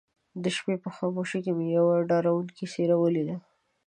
د 0.43 0.45
شپې 0.55 0.75
په 0.83 0.89
خاموشۍ 0.95 1.39
کې 1.45 1.51
مې 1.57 1.67
يوه 1.77 1.95
ډارونکې 2.09 2.65
څېره 2.73 2.95
وليده. 2.99 3.35